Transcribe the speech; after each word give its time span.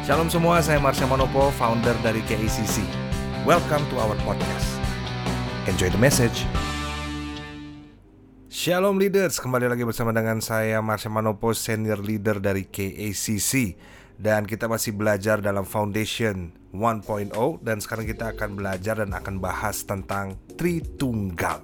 Shalom 0.00 0.32
semua, 0.32 0.64
saya 0.64 0.80
Marsha 0.80 1.04
Manopo, 1.04 1.52
founder 1.60 1.92
dari 2.00 2.24
KACC. 2.24 2.80
Welcome 3.44 3.84
to 3.92 4.00
our 4.00 4.16
podcast. 4.24 4.80
Enjoy 5.68 5.92
the 5.92 6.00
message. 6.00 6.48
Shalom 8.48 8.96
leaders, 8.96 9.36
kembali 9.36 9.68
lagi 9.68 9.84
bersama 9.84 10.16
dengan 10.16 10.40
saya 10.40 10.80
Marsha 10.80 11.12
Manopo, 11.12 11.52
senior 11.52 12.00
leader 12.00 12.40
dari 12.40 12.64
KACC. 12.64 13.76
Dan 14.16 14.48
kita 14.48 14.72
masih 14.72 14.96
belajar 14.96 15.44
dalam 15.44 15.68
Foundation 15.68 16.56
1.0 16.72 17.36
dan 17.60 17.76
sekarang 17.84 18.08
kita 18.08 18.32
akan 18.32 18.56
belajar 18.56 19.04
dan 19.04 19.12
akan 19.12 19.36
bahas 19.36 19.84
tentang 19.84 20.40
Tritunggal. 20.56 21.60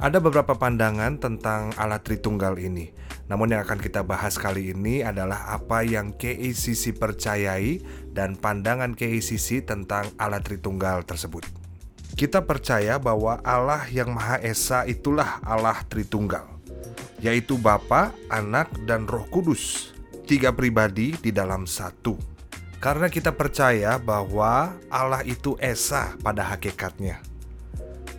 Ada 0.00 0.16
beberapa 0.16 0.56
pandangan 0.56 1.20
tentang 1.20 1.76
Allah 1.76 2.00
Tritunggal 2.00 2.56
ini. 2.56 3.03
Namun 3.24 3.56
yang 3.56 3.64
akan 3.64 3.80
kita 3.80 4.04
bahas 4.04 4.36
kali 4.36 4.76
ini 4.76 5.00
adalah 5.00 5.56
apa 5.56 5.80
yang 5.80 6.12
KACC 6.12 6.92
percayai 6.96 7.80
dan 8.12 8.36
pandangan 8.36 8.92
KACC 8.92 9.64
tentang 9.64 10.12
Allah 10.20 10.44
Tritunggal 10.44 11.08
tersebut. 11.08 11.44
Kita 12.14 12.44
percaya 12.46 13.00
bahwa 13.00 13.42
Allah 13.42 13.90
yang 13.90 14.14
Maha 14.14 14.38
Esa 14.38 14.86
itulah 14.86 15.42
Allah 15.42 15.82
Tritunggal, 15.90 16.46
yaitu 17.18 17.58
Bapa, 17.58 18.14
Anak, 18.30 18.70
dan 18.86 19.10
Roh 19.10 19.26
Kudus, 19.26 19.90
tiga 20.22 20.54
pribadi 20.54 21.18
di 21.18 21.34
dalam 21.34 21.66
satu. 21.66 22.14
Karena 22.78 23.10
kita 23.10 23.34
percaya 23.34 23.98
bahwa 23.98 24.76
Allah 24.92 25.26
itu 25.26 25.58
Esa 25.58 26.14
pada 26.20 26.44
hakikatnya. 26.54 27.18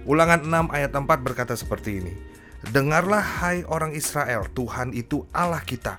Ulangan 0.03 0.43
6 0.43 0.75
ayat 0.75 0.91
4 0.91 1.05
berkata 1.21 1.53
seperti 1.55 2.03
ini. 2.03 2.13
Dengarlah 2.73 3.21
hai 3.21 3.61
orang 3.69 3.93
Israel, 3.93 4.49
Tuhan 4.53 4.93
itu 4.95 5.25
Allah 5.35 5.61
kita. 5.61 5.97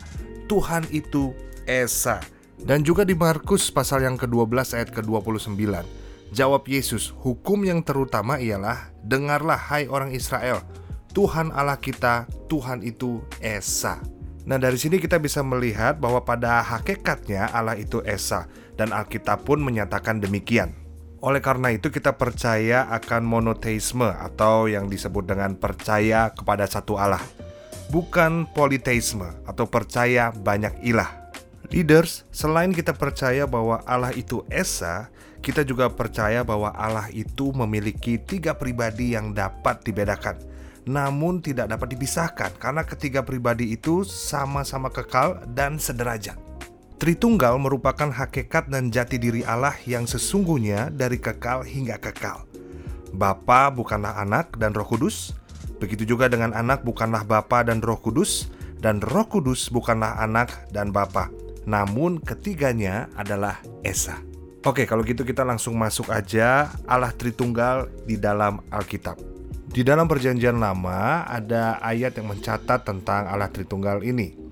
Tuhan 0.50 0.86
itu 0.90 1.34
Esa. 1.66 2.22
Dan 2.56 2.86
juga 2.86 3.04
di 3.04 3.12
Markus 3.12 3.68
pasal 3.68 4.06
yang 4.06 4.16
ke-12 4.16 4.74
ayat 4.78 4.90
ke-29. 4.94 5.54
Jawab 6.34 6.66
Yesus, 6.66 7.14
hukum 7.22 7.62
yang 7.62 7.84
terutama 7.86 8.42
ialah 8.42 8.90
dengarlah 9.06 9.58
hai 9.58 9.86
orang 9.86 10.10
Israel, 10.10 10.62
Tuhan 11.14 11.54
Allah 11.54 11.78
kita, 11.78 12.26
Tuhan 12.50 12.82
itu 12.82 13.22
Esa. 13.38 14.02
Nah 14.46 14.62
dari 14.62 14.78
sini 14.78 15.02
kita 15.02 15.18
bisa 15.18 15.42
melihat 15.42 15.98
bahwa 15.98 16.22
pada 16.22 16.62
hakikatnya 16.62 17.50
Allah 17.50 17.74
itu 17.74 17.98
Esa 18.06 18.46
dan 18.78 18.94
Alkitab 18.94 19.42
pun 19.42 19.58
menyatakan 19.58 20.22
demikian. 20.22 20.85
Oleh 21.24 21.40
karena 21.40 21.72
itu 21.72 21.88
kita 21.88 22.14
percaya 22.20 22.84
akan 22.92 23.24
monoteisme 23.24 24.06
atau 24.06 24.68
yang 24.68 24.92
disebut 24.92 25.24
dengan 25.24 25.56
percaya 25.56 26.28
kepada 26.30 26.68
satu 26.68 27.00
Allah. 27.00 27.22
Bukan 27.88 28.50
politeisme 28.52 29.24
atau 29.48 29.64
percaya 29.64 30.34
banyak 30.34 30.84
ilah. 30.84 31.08
Leaders, 31.72 32.28
selain 32.30 32.70
kita 32.70 32.94
percaya 32.94 33.48
bahwa 33.48 33.82
Allah 33.88 34.14
itu 34.14 34.44
Esa, 34.52 35.10
kita 35.42 35.62
juga 35.66 35.90
percaya 35.90 36.42
bahwa 36.42 36.70
Allah 36.74 37.06
itu 37.10 37.50
memiliki 37.54 38.18
tiga 38.18 38.54
pribadi 38.54 39.14
yang 39.14 39.34
dapat 39.34 39.82
dibedakan, 39.82 40.38
namun 40.86 41.42
tidak 41.42 41.70
dapat 41.70 41.94
dipisahkan 41.94 42.50
karena 42.58 42.82
ketiga 42.86 43.22
pribadi 43.22 43.74
itu 43.74 44.06
sama-sama 44.06 44.90
kekal 44.90 45.42
dan 45.54 45.78
sederajat. 45.78 46.38
Tritunggal 46.96 47.60
merupakan 47.60 48.08
hakikat 48.08 48.72
dan 48.72 48.88
jati 48.88 49.20
diri 49.20 49.44
Allah 49.44 49.76
yang 49.84 50.08
sesungguhnya 50.08 50.88
dari 50.88 51.20
kekal 51.20 51.60
hingga 51.60 52.00
kekal. 52.00 52.48
Bapa 53.12 53.68
bukanlah 53.68 54.16
anak 54.16 54.56
dan 54.56 54.72
roh 54.72 54.88
kudus, 54.88 55.36
begitu 55.76 56.08
juga 56.08 56.32
dengan 56.32 56.56
anak 56.56 56.88
bukanlah 56.88 57.20
bapa 57.28 57.68
dan 57.68 57.84
roh 57.84 58.00
kudus, 58.00 58.48
dan 58.80 59.04
roh 59.04 59.28
kudus 59.28 59.68
bukanlah 59.68 60.24
anak 60.24 60.48
dan 60.72 60.88
bapa, 60.88 61.28
namun 61.68 62.16
ketiganya 62.16 63.12
adalah 63.12 63.60
Esa. 63.84 64.16
Oke, 64.64 64.88
kalau 64.88 65.04
gitu 65.04 65.20
kita 65.20 65.44
langsung 65.44 65.76
masuk 65.76 66.08
aja 66.08 66.72
Allah 66.88 67.12
Tritunggal 67.12 67.92
di 68.08 68.16
dalam 68.16 68.64
Alkitab. 68.72 69.20
Di 69.68 69.84
dalam 69.84 70.08
Perjanjian 70.08 70.56
Lama 70.56 71.28
ada 71.28 71.76
ayat 71.84 72.16
yang 72.16 72.32
mencatat 72.32 72.88
tentang 72.88 73.28
Allah 73.28 73.52
Tritunggal 73.52 74.00
ini. 74.00 74.45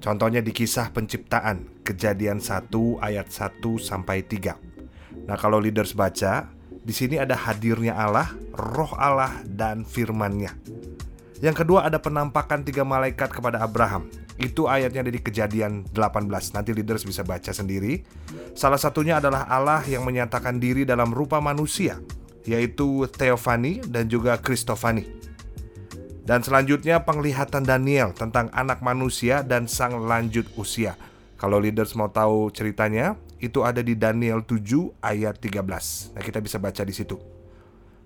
Contohnya 0.00 0.40
di 0.40 0.48
kisah 0.56 0.88
penciptaan, 0.96 1.84
kejadian 1.84 2.40
1 2.40 2.72
ayat 3.04 3.28
1 3.28 3.76
sampai 3.76 4.24
3. 4.24 4.56
Nah, 5.28 5.36
kalau 5.36 5.60
leaders 5.60 5.92
baca, 5.92 6.48
di 6.80 6.96
sini 6.96 7.20
ada 7.20 7.36
hadirnya 7.36 7.92
Allah, 7.92 8.32
roh 8.56 8.96
Allah 8.96 9.44
dan 9.44 9.84
firman-Nya. 9.84 10.56
Yang 11.44 11.64
kedua 11.64 11.88
ada 11.88 12.00
penampakan 12.00 12.64
tiga 12.64 12.84
malaikat 12.84 13.28
kepada 13.28 13.60
Abraham. 13.60 14.08
Itu 14.40 14.68
ayatnya 14.72 15.04
dari 15.04 15.20
kejadian 15.20 15.84
18. 15.92 16.56
Nanti 16.56 16.72
leaders 16.72 17.04
bisa 17.04 17.20
baca 17.20 17.52
sendiri. 17.52 18.00
Salah 18.56 18.80
satunya 18.80 19.20
adalah 19.20 19.44
Allah 19.48 19.84
yang 19.84 20.04
menyatakan 20.08 20.56
diri 20.56 20.88
dalam 20.88 21.12
rupa 21.12 21.44
manusia, 21.44 22.00
yaitu 22.48 23.04
Theophany 23.12 23.84
dan 23.84 24.08
juga 24.08 24.40
Kristofani. 24.40 25.19
Dan 26.30 26.46
selanjutnya 26.46 27.02
penglihatan 27.02 27.66
Daniel 27.66 28.14
tentang 28.14 28.54
anak 28.54 28.86
manusia 28.86 29.42
dan 29.42 29.66
sang 29.66 30.06
lanjut 30.06 30.46
usia. 30.54 30.94
Kalau 31.34 31.58
leaders 31.58 31.98
mau 31.98 32.06
tahu 32.06 32.54
ceritanya, 32.54 33.18
itu 33.42 33.66
ada 33.66 33.82
di 33.82 33.98
Daniel 33.98 34.46
7 34.46 35.02
ayat 35.02 35.42
13. 35.42 36.14
Nah, 36.14 36.22
kita 36.22 36.38
bisa 36.38 36.62
baca 36.62 36.86
di 36.86 36.94
situ. 36.94 37.18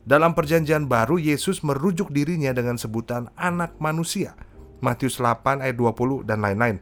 Dalam 0.09 0.33
perjanjian 0.33 0.89
baru, 0.89 1.21
Yesus 1.21 1.61
merujuk 1.61 2.17
dirinya 2.17 2.57
dengan 2.57 2.81
sebutan 2.81 3.29
anak 3.37 3.77
manusia. 3.77 4.33
Matius 4.81 5.21
8 5.21 5.61
ayat 5.61 5.77
20 5.77 6.25
dan 6.25 6.41
lain-lain. 6.41 6.81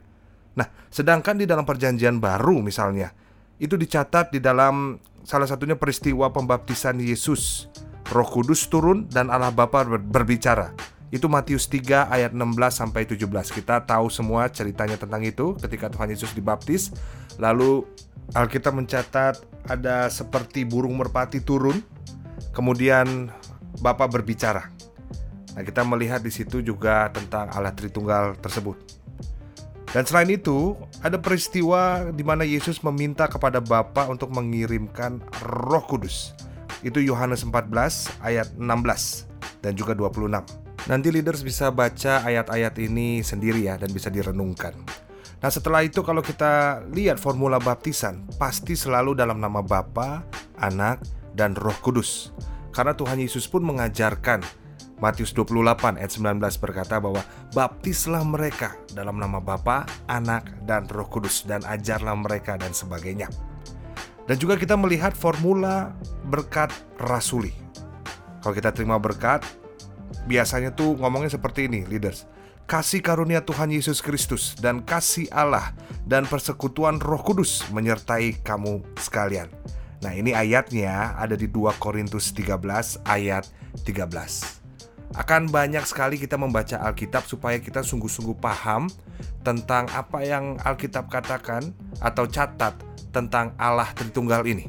Nah, 0.54 0.70
sedangkan 0.94 1.42
di 1.42 1.50
dalam 1.50 1.66
perjanjian 1.66 2.22
baru 2.22 2.62
misalnya, 2.62 3.10
itu 3.58 3.74
dicatat 3.74 4.30
di 4.30 4.38
dalam 4.38 4.94
salah 5.26 5.50
satunya 5.50 5.74
peristiwa 5.74 6.30
pembaptisan 6.30 7.02
Yesus. 7.02 7.66
Roh 8.14 8.30
Kudus 8.30 8.70
turun 8.70 9.10
dan 9.10 9.26
Allah 9.26 9.50
Bapa 9.50 9.82
berbicara. 9.82 10.91
Itu 11.12 11.28
Matius 11.28 11.68
3 11.68 12.08
ayat 12.08 12.32
16 12.32 12.56
sampai 12.72 13.04
17. 13.04 13.28
Kita 13.52 13.84
tahu 13.84 14.08
semua 14.08 14.48
ceritanya 14.48 14.96
tentang 14.96 15.20
itu 15.20 15.52
ketika 15.60 15.92
Tuhan 15.92 16.08
Yesus 16.08 16.32
dibaptis. 16.32 16.88
Lalu 17.36 17.84
Alkitab 18.32 18.72
mencatat 18.72 19.44
ada 19.68 20.08
seperti 20.08 20.64
burung 20.64 20.96
merpati 20.96 21.44
turun, 21.44 21.84
kemudian 22.56 23.28
Bapa 23.84 24.08
berbicara. 24.08 24.72
Nah, 25.52 25.60
kita 25.60 25.84
melihat 25.84 26.24
di 26.24 26.32
situ 26.32 26.64
juga 26.64 27.12
tentang 27.12 27.52
Allah 27.52 27.76
Tritunggal 27.76 28.40
tersebut. 28.40 28.80
Dan 29.92 30.08
selain 30.08 30.32
itu, 30.32 30.72
ada 31.04 31.20
peristiwa 31.20 32.08
di 32.08 32.24
mana 32.24 32.48
Yesus 32.48 32.80
meminta 32.80 33.28
kepada 33.28 33.60
Bapa 33.60 34.08
untuk 34.08 34.32
mengirimkan 34.32 35.20
Roh 35.44 35.84
Kudus. 35.84 36.32
Itu 36.80 37.04
Yohanes 37.04 37.44
14 37.44 38.08
ayat 38.24 38.48
16 38.56 39.28
dan 39.60 39.76
juga 39.76 39.92
26. 39.92 40.61
Nanti 40.90 41.14
leaders 41.14 41.46
bisa 41.46 41.70
baca 41.70 42.26
ayat-ayat 42.26 42.74
ini 42.82 43.22
sendiri 43.22 43.70
ya 43.70 43.78
dan 43.78 43.94
bisa 43.94 44.10
direnungkan. 44.10 44.74
Nah 45.42 45.50
setelah 45.50 45.82
itu 45.82 46.02
kalau 46.02 46.22
kita 46.22 46.82
lihat 46.90 47.18
formula 47.18 47.58
baptisan 47.62 48.26
pasti 48.38 48.74
selalu 48.74 49.14
dalam 49.14 49.38
nama 49.38 49.62
Bapa, 49.62 50.26
Anak, 50.58 51.02
dan 51.34 51.54
Roh 51.54 51.74
Kudus. 51.82 52.34
Karena 52.74 52.94
Tuhan 52.94 53.18
Yesus 53.18 53.46
pun 53.46 53.62
mengajarkan 53.62 54.42
Matius 55.02 55.34
28 55.34 55.98
ayat 55.98 56.12
19 56.14 56.38
berkata 56.62 57.02
bahwa 57.02 57.26
baptislah 57.50 58.22
mereka 58.22 58.78
dalam 58.94 59.18
nama 59.18 59.42
Bapa, 59.42 59.82
Anak, 60.06 60.62
dan 60.62 60.86
Roh 60.86 61.10
Kudus 61.10 61.42
dan 61.42 61.66
ajarlah 61.66 62.14
mereka 62.14 62.54
dan 62.54 62.70
sebagainya. 62.70 63.26
Dan 64.30 64.38
juga 64.38 64.54
kita 64.54 64.78
melihat 64.78 65.10
formula 65.10 65.90
berkat 66.30 66.70
rasuli. 67.02 67.50
Kalau 68.46 68.54
kita 68.54 68.70
terima 68.70 68.94
berkat, 69.02 69.42
biasanya 70.26 70.74
tuh 70.74 70.98
ngomongnya 70.98 71.34
seperti 71.34 71.66
ini, 71.70 71.84
leaders. 71.86 72.28
Kasih 72.66 73.02
karunia 73.02 73.42
Tuhan 73.42 73.74
Yesus 73.74 73.98
Kristus 74.00 74.54
dan 74.56 74.86
kasih 74.86 75.26
Allah 75.34 75.74
dan 76.06 76.24
persekutuan 76.24 77.02
Roh 77.02 77.20
Kudus 77.20 77.66
menyertai 77.74 78.40
kamu 78.40 78.80
sekalian. 78.96 79.50
Nah, 80.02 80.14
ini 80.14 80.34
ayatnya 80.34 81.14
ada 81.14 81.38
di 81.38 81.46
2 81.46 81.78
Korintus 81.78 82.34
13 82.34 83.02
ayat 83.06 83.46
13. 83.86 84.62
Akan 85.12 85.46
banyak 85.52 85.84
sekali 85.84 86.16
kita 86.16 86.40
membaca 86.40 86.80
Alkitab 86.80 87.28
supaya 87.28 87.60
kita 87.60 87.84
sungguh-sungguh 87.84 88.40
paham 88.40 88.88
tentang 89.44 89.84
apa 89.92 90.24
yang 90.24 90.56
Alkitab 90.64 91.12
katakan 91.12 91.76
atau 92.00 92.24
catat 92.24 92.72
tentang 93.12 93.52
Allah 93.60 93.92
Tritunggal 93.92 94.48
ini. 94.48 94.64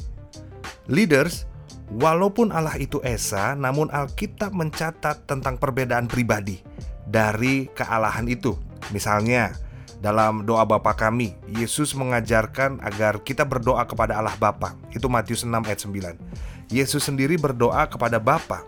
Leaders, 0.92 1.48
Walaupun 1.94 2.50
Allah 2.50 2.74
itu 2.82 2.98
Esa, 3.06 3.54
namun 3.54 3.86
Alkitab 3.94 4.50
mencatat 4.50 5.30
tentang 5.30 5.62
perbedaan 5.62 6.10
pribadi 6.10 6.58
dari 7.06 7.70
kealahan 7.70 8.26
itu. 8.26 8.58
Misalnya, 8.90 9.54
dalam 10.02 10.42
doa 10.42 10.66
Bapa 10.66 10.98
kami, 10.98 11.38
Yesus 11.54 11.94
mengajarkan 11.94 12.82
agar 12.82 13.22
kita 13.22 13.46
berdoa 13.46 13.86
kepada 13.86 14.18
Allah 14.18 14.34
Bapa. 14.42 14.74
Itu 14.90 15.06
Matius 15.06 15.46
6 15.46 15.54
ayat 15.54 15.80
9. 15.86 16.74
Yesus 16.74 17.06
sendiri 17.06 17.38
berdoa 17.38 17.86
kepada 17.86 18.18
Bapa. 18.18 18.66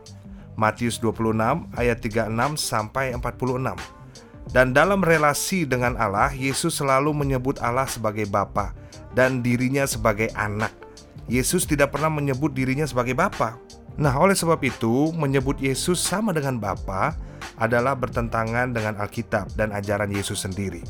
Matius 0.53 1.01
26 1.01 1.65
ayat 1.75 1.97
36 1.99 2.61
sampai 2.61 3.11
46. 3.17 3.73
Dan 4.53 4.71
dalam 4.71 5.01
relasi 5.01 5.65
dengan 5.65 5.97
Allah, 5.97 6.29
Yesus 6.29 6.77
selalu 6.77 7.09
menyebut 7.11 7.57
Allah 7.57 7.89
sebagai 7.89 8.29
Bapa 8.29 8.77
dan 9.17 9.41
dirinya 9.41 9.89
sebagai 9.89 10.29
anak. 10.37 10.84
Yesus 11.25 11.65
tidak 11.65 11.95
pernah 11.95 12.13
menyebut 12.13 12.53
dirinya 12.53 12.85
sebagai 12.85 13.17
Bapa. 13.17 13.57
Nah, 13.95 14.11
oleh 14.19 14.35
sebab 14.35 14.59
itu, 14.61 15.09
menyebut 15.15 15.57
Yesus 15.57 16.03
sama 16.03 16.35
dengan 16.35 16.59
Bapa 16.59 17.15
adalah 17.55 17.95
bertentangan 17.95 18.75
dengan 18.75 18.99
Alkitab 18.99 19.55
dan 19.55 19.71
ajaran 19.71 20.11
Yesus 20.11 20.43
sendiri. 20.43 20.83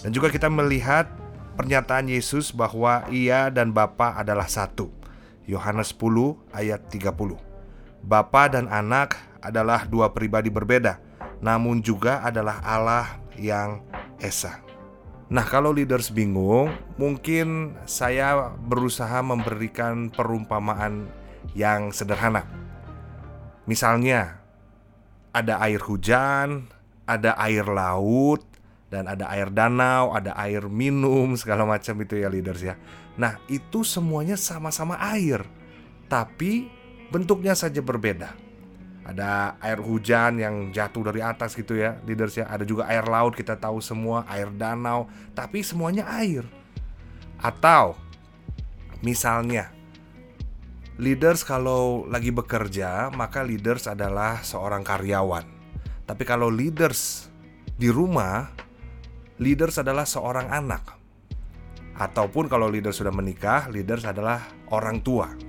Dan 0.00 0.14
juga 0.14 0.30
kita 0.30 0.46
melihat 0.46 1.10
pernyataan 1.58 2.06
Yesus 2.06 2.54
bahwa 2.54 3.02
ia 3.10 3.50
dan 3.50 3.74
Bapa 3.74 4.14
adalah 4.14 4.46
satu. 4.46 4.92
Yohanes 5.46 5.94
10 5.94 6.38
ayat 6.54 6.80
30. 6.90 7.38
Bapa 8.06 8.42
dan 8.46 8.70
anak 8.70 9.18
adalah 9.42 9.86
dua 9.86 10.10
pribadi 10.14 10.50
berbeda, 10.50 10.98
namun 11.42 11.82
juga 11.82 12.22
adalah 12.22 12.62
Allah 12.62 13.18
yang 13.38 13.82
esa. 14.22 14.65
Nah, 15.26 15.42
kalau 15.42 15.74
leaders 15.74 16.14
bingung, 16.14 16.70
mungkin 16.94 17.74
saya 17.82 18.54
berusaha 18.54 19.18
memberikan 19.26 20.06
perumpamaan 20.14 21.10
yang 21.50 21.90
sederhana. 21.90 22.46
Misalnya, 23.66 24.38
ada 25.34 25.58
air 25.66 25.82
hujan, 25.82 26.70
ada 27.10 27.34
air 27.42 27.66
laut, 27.66 28.46
dan 28.86 29.10
ada 29.10 29.26
air 29.34 29.50
danau, 29.50 30.14
ada 30.14 30.30
air 30.38 30.70
minum, 30.70 31.34
segala 31.42 31.66
macam 31.66 31.98
itu 32.06 32.22
ya 32.22 32.30
leaders 32.30 32.62
ya. 32.62 32.78
Nah, 33.18 33.42
itu 33.50 33.82
semuanya 33.82 34.38
sama-sama 34.38 34.94
air, 35.10 35.42
tapi 36.06 36.70
bentuknya 37.10 37.58
saja 37.58 37.82
berbeda 37.82 38.45
ada 39.06 39.54
air 39.62 39.78
hujan 39.78 40.42
yang 40.42 40.74
jatuh 40.74 41.06
dari 41.06 41.22
atas 41.22 41.54
gitu 41.54 41.78
ya 41.78 41.94
leaders 42.02 42.42
ya 42.42 42.50
ada 42.50 42.66
juga 42.66 42.90
air 42.90 43.06
laut 43.06 43.38
kita 43.38 43.54
tahu 43.54 43.78
semua 43.78 44.26
air 44.26 44.50
danau. 44.50 45.06
Tapi 45.30 45.62
semuanya 45.62 46.10
air. 46.10 46.42
Atau 47.38 47.94
misalnya 49.06 49.70
leaders 50.98 51.46
kalau 51.46 52.02
lagi 52.10 52.34
bekerja 52.34 53.14
maka 53.14 53.46
leaders 53.46 53.86
adalah 53.86 54.42
seorang 54.42 54.82
karyawan. 54.82 55.46
Tapi 56.02 56.22
kalau 56.26 56.50
leaders 56.50 57.30
di 57.78 57.86
rumah 57.86 58.50
leaders 59.38 59.78
adalah 59.78 60.02
seorang 60.02 60.50
anak. 60.50 60.98
Ataupun 61.94 62.50
kalau 62.50 62.66
leaders 62.66 62.98
sudah 62.98 63.14
menikah 63.14 63.70
leaders 63.70 64.02
adalah 64.02 64.42
orang 64.74 64.98
tua 64.98 65.45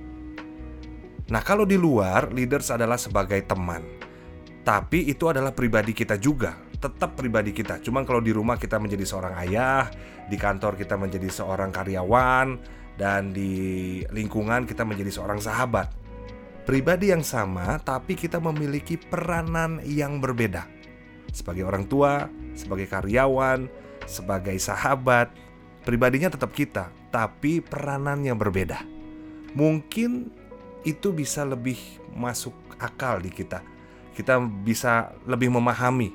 Nah, 1.28 1.44
kalau 1.44 1.68
di 1.68 1.76
luar, 1.76 2.32
leaders 2.32 2.72
adalah 2.72 2.96
sebagai 2.96 3.36
teman. 3.44 3.84
Tapi 4.64 5.08
itu 5.08 5.28
adalah 5.28 5.52
pribadi 5.52 5.92
kita 5.92 6.16
juga, 6.16 6.56
tetap 6.76 7.16
pribadi 7.16 7.52
kita. 7.52 7.80
Cuman 7.84 8.04
kalau 8.08 8.20
di 8.20 8.32
rumah 8.32 8.56
kita 8.56 8.80
menjadi 8.80 9.04
seorang 9.04 9.34
ayah, 9.44 9.88
di 10.28 10.36
kantor 10.40 10.76
kita 10.76 10.96
menjadi 10.96 11.28
seorang 11.28 11.72
karyawan, 11.72 12.56
dan 12.96 13.32
di 13.32 14.00
lingkungan 14.08 14.64
kita 14.64 14.88
menjadi 14.88 15.08
seorang 15.12 15.40
sahabat. 15.40 15.92
Pribadi 16.64 17.12
yang 17.12 17.24
sama, 17.24 17.80
tapi 17.80 18.12
kita 18.12 18.40
memiliki 18.40 19.00
peranan 19.00 19.80
yang 19.84 20.20
berbeda. 20.20 20.68
Sebagai 21.32 21.64
orang 21.64 21.88
tua, 21.88 22.28
sebagai 22.52 22.88
karyawan, 22.88 23.68
sebagai 24.04 24.56
sahabat, 24.60 25.32
pribadinya 25.84 26.28
tetap 26.28 26.52
kita, 26.52 26.92
tapi 27.08 27.64
peranan 27.64 28.20
yang 28.20 28.36
berbeda. 28.36 28.84
Mungkin 29.56 30.28
itu 30.86 31.10
bisa 31.14 31.42
lebih 31.42 31.78
masuk 32.14 32.54
akal 32.78 33.18
di 33.18 33.30
kita. 33.30 33.62
Kita 34.14 34.38
bisa 34.42 35.14
lebih 35.26 35.50
memahami 35.54 36.10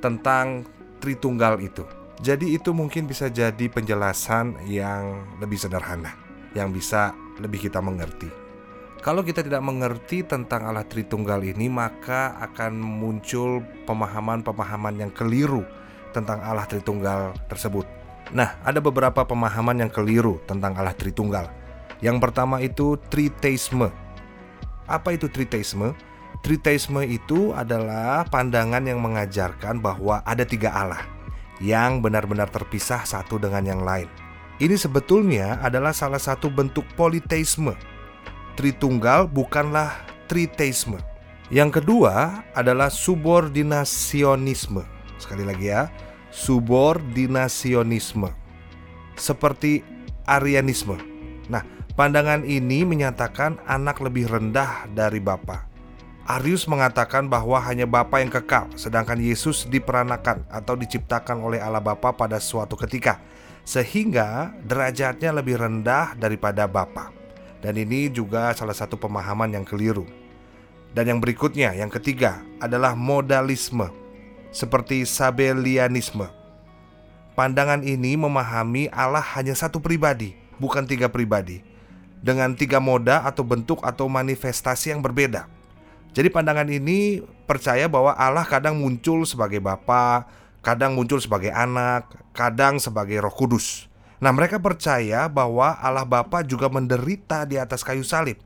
tentang 0.00 0.64
Tritunggal 1.02 1.58
itu. 1.58 1.82
Jadi 2.22 2.54
itu 2.54 2.70
mungkin 2.70 3.10
bisa 3.10 3.26
jadi 3.26 3.66
penjelasan 3.66 4.70
yang 4.70 5.26
lebih 5.42 5.58
sederhana, 5.58 6.14
yang 6.54 6.70
bisa 6.70 7.10
lebih 7.42 7.66
kita 7.66 7.82
mengerti. 7.82 8.30
Kalau 9.02 9.26
kita 9.26 9.42
tidak 9.42 9.66
mengerti 9.66 10.22
tentang 10.22 10.62
Allah 10.62 10.86
Tritunggal 10.86 11.42
ini, 11.42 11.66
maka 11.66 12.38
akan 12.38 12.78
muncul 12.78 13.66
pemahaman-pemahaman 13.82 15.02
yang 15.02 15.10
keliru 15.10 15.66
tentang 16.14 16.38
Allah 16.38 16.70
Tritunggal 16.70 17.34
tersebut. 17.50 17.82
Nah, 18.30 18.62
ada 18.62 18.78
beberapa 18.78 19.26
pemahaman 19.26 19.82
yang 19.82 19.90
keliru 19.90 20.38
tentang 20.46 20.78
Allah 20.78 20.94
Tritunggal. 20.94 21.50
Yang 22.02 22.18
pertama 22.18 22.58
itu 22.58 22.98
triteisme 23.08 24.02
apa 24.92 25.14
itu 25.14 25.30
triteisme? 25.30 25.94
Triteisme 26.42 27.06
itu 27.06 27.54
adalah 27.54 28.26
pandangan 28.26 28.82
yang 28.82 28.98
mengajarkan 28.98 29.78
bahwa 29.78 30.20
ada 30.26 30.42
tiga 30.42 30.74
Allah 30.74 31.06
yang 31.62 32.02
benar-benar 32.02 32.50
terpisah 32.50 33.06
satu 33.06 33.38
dengan 33.38 33.62
yang 33.62 33.80
lain. 33.86 34.10
Ini 34.58 34.74
sebetulnya 34.74 35.62
adalah 35.62 35.94
salah 35.94 36.18
satu 36.18 36.50
bentuk 36.50 36.84
politeisme. 36.98 37.72
Tritunggal 38.58 39.30
bukanlah 39.30 40.02
triteisme. 40.26 40.98
Yang 41.48 41.80
kedua 41.80 42.42
adalah 42.52 42.90
subordinasionisme. 42.90 44.82
Sekali 45.16 45.46
lagi 45.46 45.70
ya, 45.70 45.88
subordinasionisme. 46.34 48.28
Seperti 49.14 49.80
Arianisme. 50.26 50.98
Nah, 51.46 51.62
Pandangan 51.92 52.48
ini 52.48 52.88
menyatakan 52.88 53.60
anak 53.68 54.00
lebih 54.00 54.24
rendah 54.24 54.88
dari 54.96 55.20
Bapa. 55.20 55.68
Arius 56.24 56.64
mengatakan 56.64 57.28
bahwa 57.28 57.60
hanya 57.60 57.84
Bapa 57.84 58.16
yang 58.24 58.32
kekal, 58.32 58.72
sedangkan 58.80 59.20
Yesus 59.20 59.68
diperanakan 59.68 60.48
atau 60.48 60.72
diciptakan 60.72 61.44
oleh 61.44 61.60
Allah 61.60 61.84
Bapa 61.84 62.16
pada 62.16 62.40
suatu 62.40 62.80
ketika, 62.80 63.20
sehingga 63.68 64.56
derajatnya 64.64 65.36
lebih 65.36 65.60
rendah 65.60 66.16
daripada 66.16 66.64
Bapa. 66.64 67.12
Dan 67.60 67.76
ini 67.76 68.08
juga 68.08 68.56
salah 68.56 68.72
satu 68.72 68.96
pemahaman 68.96 69.52
yang 69.52 69.68
keliru. 69.68 70.08
Dan 70.96 71.12
yang 71.12 71.20
berikutnya, 71.20 71.76
yang 71.76 71.92
ketiga, 71.92 72.40
adalah 72.56 72.96
modalisme, 72.96 73.92
seperti 74.48 75.04
Sabelianisme. 75.04 76.24
Pandangan 77.36 77.84
ini 77.84 78.16
memahami 78.16 78.88
Allah 78.88 79.24
hanya 79.36 79.52
satu 79.52 79.76
pribadi, 79.76 80.32
bukan 80.56 80.88
tiga 80.88 81.12
pribadi 81.12 81.71
dengan 82.22 82.54
tiga 82.54 82.78
moda 82.78 83.26
atau 83.26 83.42
bentuk 83.42 83.82
atau 83.82 84.06
manifestasi 84.06 84.94
yang 84.94 85.02
berbeda. 85.02 85.50
Jadi 86.14 86.30
pandangan 86.30 86.70
ini 86.70 87.20
percaya 87.44 87.90
bahwa 87.90 88.14
Allah 88.14 88.46
kadang 88.46 88.78
muncul 88.78 89.26
sebagai 89.26 89.58
Bapa, 89.58 90.30
kadang 90.62 90.94
muncul 90.94 91.18
sebagai 91.18 91.50
anak, 91.50 92.06
kadang 92.30 92.78
sebagai 92.78 93.18
Roh 93.18 93.34
Kudus. 93.34 93.90
Nah, 94.22 94.30
mereka 94.30 94.62
percaya 94.62 95.26
bahwa 95.26 95.74
Allah 95.82 96.06
Bapa 96.06 96.46
juga 96.46 96.70
menderita 96.70 97.42
di 97.42 97.58
atas 97.58 97.82
kayu 97.82 98.06
salib. 98.06 98.38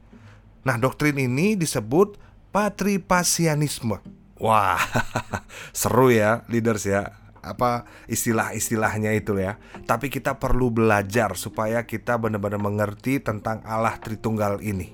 Nah, 0.65 0.81
doktrin 0.81 1.21
ini 1.21 1.53
disebut 1.53 2.17
patripasianisme. 2.49 4.01
Wah, 4.41 4.81
seru 5.77 6.09
ya 6.09 6.47
leaders 6.49 6.89
ya 6.89 7.26
apa 7.47 7.87
istilah-istilahnya 8.11 9.15
itu 9.15 9.39
ya. 9.39 9.57
Tapi 9.87 10.11
kita 10.11 10.37
perlu 10.37 10.75
belajar 10.75 11.39
supaya 11.39 11.87
kita 11.87 12.19
benar-benar 12.19 12.59
mengerti 12.59 13.23
tentang 13.23 13.63
Allah 13.63 13.95
Tritunggal 14.03 14.61
ini. 14.61 14.93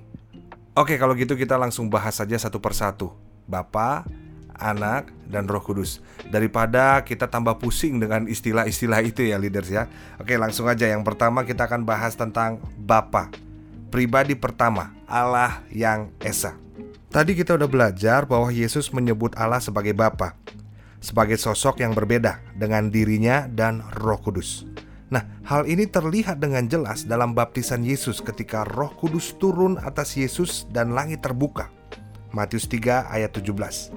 Oke, 0.72 0.96
kalau 0.96 1.12
gitu 1.16 1.36
kita 1.36 1.56
langsung 1.56 1.88
bahas 1.88 2.16
saja 2.16 2.36
satu 2.36 2.60
persatu. 2.60 3.12
Bapa, 3.44 4.08
Anak, 4.56 5.12
dan 5.28 5.44
Roh 5.44 5.60
Kudus. 5.60 6.00
Daripada 6.28 7.04
kita 7.04 7.28
tambah 7.28 7.60
pusing 7.60 8.00
dengan 8.00 8.24
istilah-istilah 8.24 9.04
itu 9.04 9.26
ya 9.26 9.36
leaders 9.36 9.68
ya. 9.68 9.90
Oke, 10.16 10.40
langsung 10.40 10.70
aja 10.70 10.88
yang 10.88 11.04
pertama 11.04 11.44
kita 11.44 11.68
akan 11.68 11.84
bahas 11.84 12.16
tentang 12.16 12.62
Bapa. 12.80 13.28
Pribadi 13.92 14.32
pertama, 14.32 14.96
Allah 15.04 15.60
yang 15.68 16.08
Esa. 16.24 16.56
Tadi 17.12 17.36
kita 17.36 17.60
udah 17.60 17.68
belajar 17.68 18.24
bahwa 18.24 18.48
Yesus 18.48 18.88
menyebut 18.88 19.36
Allah 19.36 19.60
sebagai 19.60 19.92
Bapa 19.92 20.32
sebagai 21.02 21.36
sosok 21.36 21.82
yang 21.82 21.92
berbeda 21.92 22.38
dengan 22.54 22.88
dirinya 22.88 23.50
dan 23.50 23.82
Roh 24.00 24.22
Kudus. 24.22 24.64
Nah, 25.12 25.28
hal 25.44 25.68
ini 25.68 25.84
terlihat 25.84 26.40
dengan 26.40 26.64
jelas 26.70 27.04
dalam 27.04 27.36
baptisan 27.36 27.84
Yesus 27.84 28.24
ketika 28.24 28.64
Roh 28.64 28.88
Kudus 28.96 29.36
turun 29.36 29.76
atas 29.76 30.16
Yesus 30.16 30.64
dan 30.72 30.96
langit 30.96 31.20
terbuka. 31.20 31.68
Matius 32.32 32.64
3 32.64 33.12
ayat 33.12 33.36
17. 33.36 33.92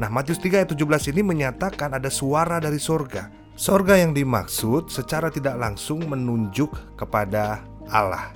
Nah, 0.00 0.08
Matius 0.08 0.40
3 0.40 0.64
ayat 0.64 0.70
17 0.72 1.12
ini 1.12 1.20
menyatakan 1.20 1.92
ada 1.92 2.08
suara 2.08 2.56
dari 2.64 2.80
sorga. 2.80 3.28
Sorga 3.54 4.00
yang 4.00 4.16
dimaksud 4.16 4.88
secara 4.88 5.28
tidak 5.28 5.60
langsung 5.60 6.00
menunjuk 6.08 6.96
kepada 6.96 7.60
Allah. 7.92 8.32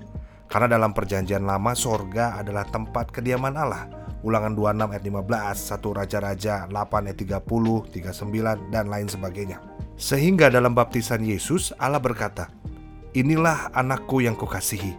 Karena 0.53 0.69
dalam 0.69 0.93
perjanjian 0.93 1.49
lama 1.49 1.73
sorga 1.73 2.37
adalah 2.37 2.69
tempat 2.69 3.09
kediaman 3.09 3.57
Allah 3.57 3.98
Ulangan 4.27 4.51
26 4.59 4.91
ayat 4.91 5.05
15, 5.07 5.57
1 5.71 5.95
Raja-Raja 5.95 6.55
8 6.67 7.07
ayat 7.07 7.19
30, 7.23 7.87
39 7.95 8.59
dan 8.75 8.91
lain 8.91 9.07
sebagainya. 9.07 9.63
Sehingga 9.95 10.51
dalam 10.51 10.75
baptisan 10.75 11.23
Yesus 11.23 11.71
Allah 11.79 12.03
berkata, 12.03 12.51
"Inilah 13.15 13.71
anakku 13.75 14.19
yang 14.23 14.35
kukasihi. 14.35 14.95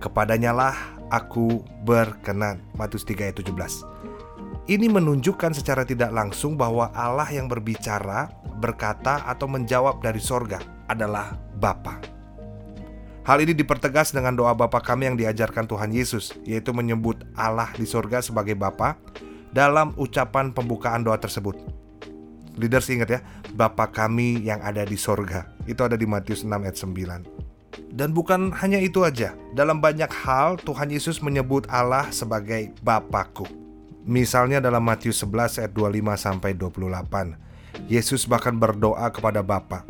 Kepadanyalah 0.00 0.72
aku 1.12 1.60
berkenan." 1.84 2.64
Matius 2.80 3.04
3 3.04 3.28
ayat 3.28 3.36
17. 3.36 3.84
Ini 4.66 4.90
menunjukkan 4.90 5.54
secara 5.54 5.86
tidak 5.86 6.10
langsung 6.10 6.58
bahwa 6.58 6.90
Allah 6.90 7.28
yang 7.30 7.46
berbicara, 7.46 8.32
berkata, 8.58 9.22
atau 9.28 9.46
menjawab 9.46 10.02
dari 10.02 10.18
sorga 10.18 10.58
adalah 10.90 11.38
Bapa. 11.54 12.15
Hal 13.26 13.42
ini 13.42 13.58
dipertegas 13.58 14.14
dengan 14.14 14.38
doa 14.38 14.54
Bapa 14.54 14.78
kami 14.78 15.10
yang 15.10 15.18
diajarkan 15.18 15.66
Tuhan 15.66 15.90
Yesus, 15.90 16.30
yaitu 16.46 16.70
menyebut 16.70 17.26
Allah 17.34 17.66
di 17.74 17.82
sorga 17.82 18.22
sebagai 18.22 18.54
Bapa 18.54 18.94
dalam 19.50 19.90
ucapan 19.98 20.54
pembukaan 20.54 21.02
doa 21.02 21.18
tersebut. 21.18 21.58
Leaders 22.54 22.86
ingat 22.86 23.18
ya, 23.18 23.20
Bapa 23.50 23.90
kami 23.90 24.46
yang 24.46 24.62
ada 24.62 24.86
di 24.86 24.94
sorga. 24.94 25.50
Itu 25.66 25.82
ada 25.82 25.98
di 25.98 26.06
Matius 26.06 26.46
6 26.46 26.54
ayat 26.54 26.78
9. 26.78 27.98
Dan 27.98 28.14
bukan 28.14 28.54
hanya 28.62 28.78
itu 28.78 29.02
aja, 29.02 29.34
dalam 29.58 29.82
banyak 29.82 30.08
hal 30.22 30.54
Tuhan 30.62 30.94
Yesus 30.94 31.18
menyebut 31.18 31.66
Allah 31.66 32.06
sebagai 32.14 32.70
Bapakku. 32.78 33.50
Misalnya 34.06 34.62
dalam 34.62 34.86
Matius 34.86 35.18
11 35.26 35.66
ayat 35.66 35.74
25 35.74 36.14
sampai 36.14 36.54
28. 36.54 37.90
Yesus 37.90 38.22
bahkan 38.30 38.54
berdoa 38.54 39.10
kepada 39.10 39.42
Bapa. 39.42 39.82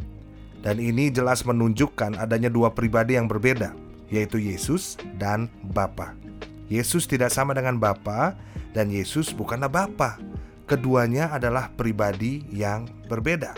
Dan 0.66 0.82
ini 0.82 1.14
jelas 1.14 1.46
menunjukkan 1.46 2.18
adanya 2.18 2.50
dua 2.50 2.74
pribadi 2.74 3.14
yang 3.14 3.30
berbeda, 3.30 3.70
yaitu 4.10 4.42
Yesus 4.42 4.98
dan 5.14 5.46
Bapa. 5.62 6.18
Yesus 6.66 7.06
tidak 7.06 7.30
sama 7.30 7.54
dengan 7.54 7.78
Bapa 7.78 8.34
dan 8.74 8.90
Yesus 8.90 9.30
bukanlah 9.30 9.70
Bapa. 9.70 10.18
Keduanya 10.66 11.30
adalah 11.30 11.70
pribadi 11.70 12.42
yang 12.50 12.90
berbeda. 13.06 13.54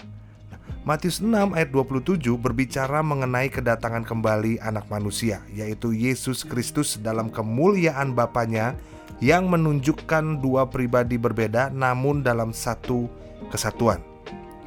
Matius 0.84 1.24
6 1.24 1.56
ayat 1.56 1.72
27 1.72 2.20
berbicara 2.36 3.00
mengenai 3.00 3.48
kedatangan 3.48 4.04
kembali 4.04 4.60
anak 4.60 4.84
manusia, 4.92 5.40
yaitu 5.48 5.96
Yesus 5.96 6.44
Kristus 6.44 7.00
dalam 7.00 7.32
kemuliaan 7.32 8.12
Bapaknya 8.12 8.76
yang 9.24 9.48
menunjukkan 9.48 10.44
dua 10.44 10.68
pribadi 10.68 11.16
berbeda 11.16 11.72
namun 11.72 12.20
dalam 12.20 12.52
satu 12.52 13.08
kesatuan. 13.48 14.04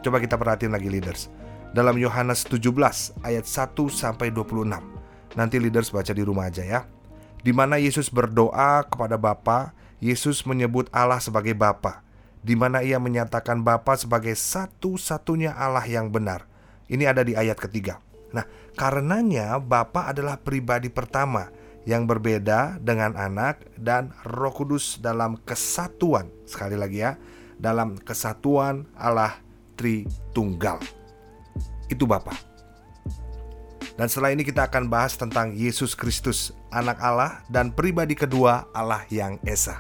Coba 0.01 0.17
kita 0.17 0.41
perhatiin 0.41 0.73
lagi 0.73 0.89
leaders. 0.89 1.29
Dalam 1.71 1.95
Yohanes 1.95 2.43
17 2.51 2.67
ayat 3.23 3.47
1 3.47 3.87
sampai 3.87 4.27
26. 4.27 4.75
Nanti 5.39 5.55
leaders 5.55 5.87
baca 5.87 6.11
di 6.11 6.19
rumah 6.19 6.51
aja 6.51 6.67
ya. 6.67 6.83
Di 7.39 7.55
mana 7.55 7.79
Yesus 7.79 8.11
berdoa 8.11 8.83
kepada 8.83 9.15
Bapa, 9.15 9.71
Yesus 10.03 10.43
menyebut 10.43 10.91
Allah 10.91 11.23
sebagai 11.23 11.55
Bapa. 11.55 12.03
Di 12.43 12.59
mana 12.59 12.83
ia 12.83 12.99
menyatakan 12.99 13.63
Bapa 13.63 13.95
sebagai 13.95 14.35
satu-satunya 14.35 15.55
Allah 15.55 15.87
yang 15.87 16.11
benar. 16.11 16.43
Ini 16.91 17.07
ada 17.07 17.23
di 17.23 17.39
ayat 17.39 17.55
ketiga. 17.55 18.03
Nah, 18.35 18.43
karenanya 18.75 19.55
Bapa 19.63 20.11
adalah 20.11 20.35
pribadi 20.43 20.91
pertama 20.91 21.47
yang 21.87 22.03
berbeda 22.03 22.83
dengan 22.83 23.15
anak 23.15 23.63
dan 23.79 24.11
Roh 24.27 24.51
Kudus 24.51 24.99
dalam 24.99 25.39
kesatuan. 25.47 26.27
Sekali 26.43 26.75
lagi 26.75 26.99
ya, 26.99 27.15
dalam 27.55 27.95
kesatuan 27.95 28.91
Allah 28.99 29.39
Tritunggal. 29.79 31.00
Itu 31.91 32.07
Bapa. 32.07 32.31
Dan 33.99 34.07
setelah 34.07 34.31
ini 34.31 34.47
kita 34.47 34.71
akan 34.71 34.87
bahas 34.87 35.19
tentang 35.19 35.51
Yesus 35.51 35.93
Kristus, 35.93 36.55
anak 36.71 36.97
Allah 37.03 37.43
dan 37.51 37.69
pribadi 37.75 38.15
kedua 38.15 38.65
Allah 38.71 39.03
yang 39.11 39.35
Esa. 39.43 39.75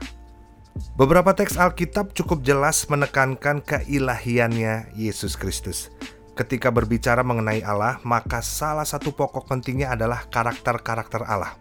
Beberapa 0.99 1.31
teks 1.31 1.55
Alkitab 1.55 2.11
cukup 2.11 2.43
jelas 2.43 2.85
menekankan 2.91 3.63
keilahiannya 3.63 4.91
Yesus 4.93 5.39
Kristus. 5.39 5.89
Ketika 6.35 6.71
berbicara 6.71 7.23
mengenai 7.23 7.59
Allah, 7.63 7.99
maka 8.07 8.39
salah 8.39 8.87
satu 8.87 9.11
pokok 9.11 9.51
pentingnya 9.51 9.95
adalah 9.95 10.27
karakter-karakter 10.31 11.27
Allah. 11.27 11.55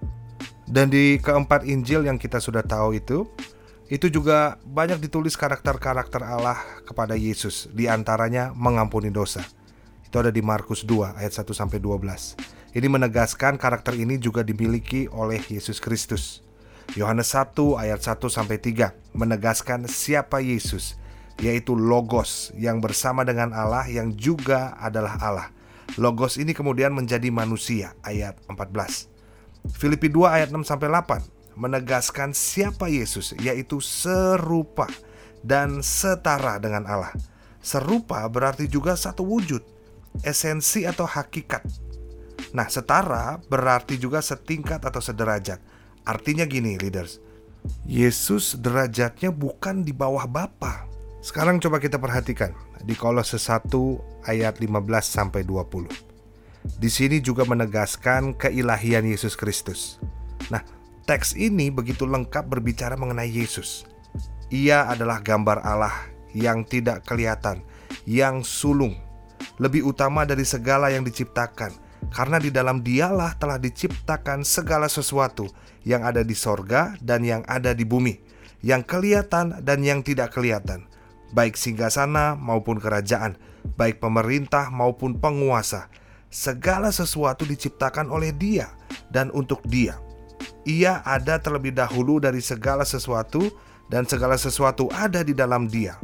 Dan 0.71 0.91
di 0.95 1.19
keempat 1.19 1.67
Injil 1.67 2.07
yang 2.07 2.19
kita 2.21 2.39
sudah 2.39 2.63
tahu 2.63 2.95
itu, 2.95 3.27
itu 3.91 4.07
juga 4.07 4.55
banyak 4.63 5.03
ditulis 5.03 5.35
karakter-karakter 5.35 6.23
Allah 6.23 6.63
kepada 6.87 7.19
Yesus, 7.19 7.67
di 7.75 7.91
antaranya 7.91 8.55
mengampuni 8.55 9.11
dosa. 9.11 9.43
Itu 10.11 10.19
ada 10.19 10.35
di 10.35 10.43
Markus 10.43 10.83
2 10.83 11.23
ayat 11.23 11.31
1 11.39 11.55
sampai 11.55 11.79
12. 11.79 12.35
Ini 12.75 12.91
menegaskan 12.91 13.55
karakter 13.55 13.95
ini 13.95 14.19
juga 14.19 14.43
dimiliki 14.43 15.07
oleh 15.07 15.39
Yesus 15.47 15.79
Kristus. 15.79 16.43
Yohanes 16.99 17.31
1 17.31 17.55
ayat 17.79 18.03
1 18.03 18.19
sampai 18.27 18.59
3 18.59 18.91
menegaskan 19.15 19.87
siapa 19.87 20.43
Yesus, 20.43 20.99
yaitu 21.39 21.79
Logos 21.79 22.51
yang 22.59 22.83
bersama 22.83 23.23
dengan 23.23 23.55
Allah 23.55 23.87
yang 23.87 24.11
juga 24.19 24.75
adalah 24.83 25.15
Allah. 25.23 25.49
Logos 25.95 26.43
ini 26.43 26.59
kemudian 26.59 26.91
menjadi 26.91 27.31
manusia 27.31 27.95
ayat 28.03 28.35
14. 28.51 29.07
Filipi 29.71 30.11
2 30.11 30.27
ayat 30.27 30.51
6 30.51 30.67
sampai 30.67 30.91
8 30.91 31.55
menegaskan 31.55 32.35
siapa 32.35 32.91
Yesus 32.91 33.31
yaitu 33.39 33.79
serupa 33.79 34.91
dan 35.47 35.87
setara 35.87 36.59
dengan 36.59 36.83
Allah. 36.91 37.15
Serupa 37.63 38.27
berarti 38.27 38.67
juga 38.67 38.99
satu 38.99 39.23
wujud, 39.23 39.61
esensi 40.23 40.85
atau 40.85 41.07
hakikat. 41.07 41.65
Nah, 42.51 42.67
setara 42.67 43.39
berarti 43.47 43.95
juga 44.01 44.19
setingkat 44.19 44.83
atau 44.83 44.99
sederajat. 44.99 45.63
Artinya 46.03 46.45
gini, 46.49 46.75
leaders. 46.81 47.23
Yesus 47.85 48.57
derajatnya 48.57 49.31
bukan 49.31 49.85
di 49.85 49.93
bawah 49.93 50.25
Bapa. 50.25 50.89
Sekarang 51.21 51.61
coba 51.61 51.77
kita 51.77 52.01
perhatikan 52.01 52.57
di 52.81 52.97
Kolose 52.97 53.37
1 53.37 53.69
ayat 54.25 54.57
15 54.57 54.73
sampai 55.05 55.45
20. 55.45 55.85
Di 56.81 56.89
sini 56.89 57.21
juga 57.21 57.45
menegaskan 57.45 58.37
keilahian 58.37 59.05
Yesus 59.05 59.37
Kristus. 59.37 60.01
Nah, 60.49 60.65
teks 61.05 61.37
ini 61.37 61.69
begitu 61.69 62.09
lengkap 62.09 62.49
berbicara 62.49 62.97
mengenai 62.97 63.29
Yesus. 63.29 63.85
Ia 64.49 64.89
adalah 64.89 65.21
gambar 65.21 65.61
Allah 65.61 65.95
yang 66.33 66.65
tidak 66.65 67.05
kelihatan, 67.05 67.63
yang 68.09 68.41
sulung, 68.41 68.97
lebih 69.59 69.87
utama 69.89 70.27
dari 70.29 70.45
segala 70.45 70.89
yang 70.93 71.05
diciptakan, 71.07 71.73
karena 72.13 72.41
di 72.41 72.49
dalam 72.49 72.81
Dialah 72.81 73.37
telah 73.37 73.61
diciptakan 73.61 74.45
segala 74.45 74.89
sesuatu 74.89 75.49
yang 75.85 76.05
ada 76.05 76.25
di 76.25 76.37
sorga 76.37 76.97
dan 77.01 77.25
yang 77.25 77.45
ada 77.49 77.77
di 77.77 77.85
bumi, 77.85 78.21
yang 78.61 78.85
kelihatan 78.85 79.61
dan 79.65 79.81
yang 79.85 80.05
tidak 80.05 80.33
kelihatan, 80.33 80.89
baik 81.33 81.57
singgasana 81.57 82.37
maupun 82.37 82.81
kerajaan, 82.81 83.37
baik 83.77 84.01
pemerintah 84.01 84.69
maupun 84.73 85.17
penguasa 85.17 85.89
segala 86.31 86.95
sesuatu 86.95 87.43
diciptakan 87.43 88.09
oleh 88.09 88.31
Dia 88.31 88.71
dan 89.11 89.29
untuk 89.35 89.61
Dia. 89.67 89.99
Ia 90.65 91.03
ada 91.03 91.43
terlebih 91.43 91.75
dahulu 91.75 92.23
dari 92.23 92.39
segala 92.41 92.87
sesuatu, 92.87 93.51
dan 93.91 94.07
segala 94.07 94.39
sesuatu 94.39 94.87
ada 94.95 95.27
di 95.27 95.35
dalam 95.35 95.67
Dia. 95.67 95.99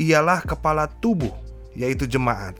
Ialah 0.00 0.40
kepala 0.48 0.88
tubuh, 0.88 1.30
yaitu 1.74 2.06
jemaat. 2.06 2.58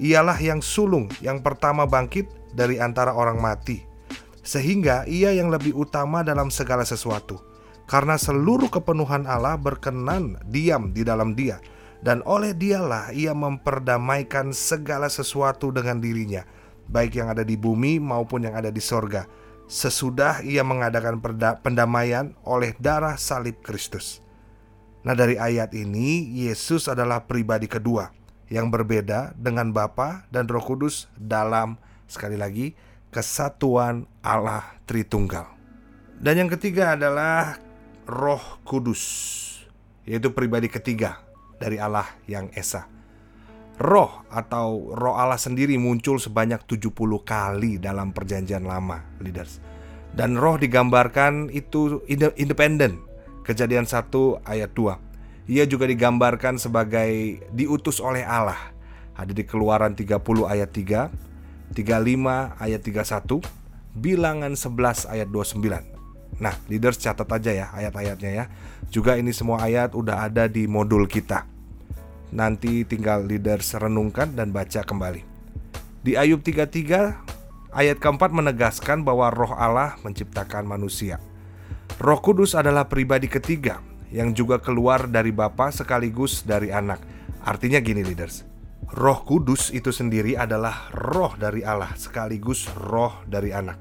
Ialah 0.00 0.40
yang 0.40 0.64
sulung 0.64 1.12
yang 1.20 1.44
pertama 1.44 1.84
bangkit 1.84 2.24
dari 2.56 2.80
antara 2.80 3.12
orang 3.12 3.36
mati, 3.36 3.84
sehingga 4.40 5.04
Ia 5.04 5.36
yang 5.36 5.52
lebih 5.52 5.76
utama 5.76 6.24
dalam 6.24 6.48
segala 6.48 6.88
sesuatu, 6.88 7.36
karena 7.84 8.16
seluruh 8.16 8.72
kepenuhan 8.72 9.28
Allah 9.28 9.60
berkenan 9.60 10.40
diam 10.48 10.90
di 10.96 11.04
dalam 11.04 11.36
Dia. 11.36 11.60
Dan 12.00 12.24
oleh 12.24 12.56
dialah 12.56 13.12
ia 13.12 13.36
memperdamaikan 13.36 14.56
segala 14.56 15.12
sesuatu 15.12 15.68
dengan 15.68 16.00
dirinya, 16.00 16.48
baik 16.88 17.20
yang 17.20 17.28
ada 17.28 17.44
di 17.44 17.60
bumi 17.60 18.00
maupun 18.00 18.48
yang 18.48 18.56
ada 18.56 18.72
di 18.72 18.80
sorga, 18.80 19.28
sesudah 19.68 20.40
ia 20.40 20.64
mengadakan 20.64 21.20
pendamaian 21.60 22.32
oleh 22.48 22.72
darah 22.80 23.20
salib 23.20 23.60
Kristus. 23.60 24.24
Nah 25.04 25.12
dari 25.12 25.36
ayat 25.36 25.76
ini, 25.76 26.24
Yesus 26.40 26.88
adalah 26.88 27.28
pribadi 27.28 27.68
kedua 27.68 28.19
yang 28.50 28.68
berbeda 28.68 29.32
dengan 29.38 29.70
Bapa 29.70 30.26
dan 30.28 30.50
Roh 30.50 30.60
Kudus 30.60 31.06
dalam, 31.14 31.78
sekali 32.10 32.34
lagi, 32.34 32.74
kesatuan 33.14 34.10
Allah 34.20 34.74
Tritunggal. 34.84 35.46
Dan 36.18 36.44
yang 36.44 36.50
ketiga 36.50 36.98
adalah 36.98 37.56
Roh 38.10 38.60
Kudus, 38.66 39.02
yaitu 40.04 40.34
pribadi 40.34 40.66
ketiga 40.66 41.22
dari 41.62 41.78
Allah 41.78 42.10
yang 42.26 42.50
Esa. 42.52 42.90
Roh 43.80 44.28
atau 44.28 44.92
roh 44.92 45.16
Allah 45.16 45.40
sendiri 45.40 45.80
muncul 45.80 46.20
sebanyak 46.20 46.68
70 46.68 46.92
kali 47.24 47.80
dalam 47.80 48.12
perjanjian 48.12 48.68
lama, 48.68 49.00
leaders. 49.24 49.56
Dan 50.12 50.36
roh 50.36 50.60
digambarkan 50.60 51.48
itu 51.48 52.04
independen. 52.36 53.00
Kejadian 53.40 53.88
1 53.88 54.44
ayat 54.44 54.76
2. 54.76 55.09
Ia 55.48 55.64
juga 55.64 55.88
digambarkan 55.88 56.60
sebagai 56.60 57.40
diutus 57.54 58.02
oleh 58.02 58.26
Allah. 58.26 58.58
Ada 59.16 59.32
di 59.32 59.44
Keluaran 59.44 59.96
30 59.96 60.20
ayat 60.48 60.70
3, 60.72 61.76
35 61.76 62.56
ayat 62.60 62.80
31, 62.82 63.40
Bilangan 63.90 64.52
11 64.54 65.10
ayat 65.10 65.28
29. 65.28 66.00
Nah, 66.40 66.54
leaders 66.70 66.96
catat 66.96 67.28
aja 67.28 67.52
ya 67.52 67.66
ayat-ayatnya 67.74 68.30
ya. 68.30 68.44
Juga 68.88 69.18
ini 69.18 69.34
semua 69.34 69.60
ayat 69.66 69.92
udah 69.92 70.30
ada 70.30 70.46
di 70.46 70.64
modul 70.70 71.04
kita. 71.10 71.44
Nanti 72.30 72.86
tinggal 72.86 73.26
leaders 73.26 73.74
renungkan 73.74 74.38
dan 74.38 74.54
baca 74.54 74.86
kembali. 74.86 75.26
Di 76.00 76.14
Ayub 76.16 76.40
33 76.40 77.74
ayat 77.74 77.96
keempat 77.98 78.30
menegaskan 78.30 79.02
bahwa 79.02 79.28
roh 79.28 79.52
Allah 79.52 79.98
menciptakan 80.06 80.64
manusia. 80.64 81.18
Roh 82.00 82.22
Kudus 82.22 82.56
adalah 82.56 82.88
pribadi 82.88 83.28
ketiga 83.28 83.89
yang 84.10 84.34
juga 84.34 84.58
keluar 84.58 85.06
dari 85.06 85.30
Bapa 85.30 85.70
sekaligus 85.70 86.42
dari 86.42 86.74
Anak. 86.74 87.02
Artinya 87.46 87.78
gini 87.80 88.02
leaders. 88.02 88.46
Roh 88.90 89.22
Kudus 89.22 89.70
itu 89.70 89.94
sendiri 89.94 90.34
adalah 90.34 90.90
roh 90.90 91.38
dari 91.38 91.62
Allah 91.62 91.94
sekaligus 91.94 92.66
roh 92.74 93.22
dari 93.22 93.54
Anak. 93.54 93.78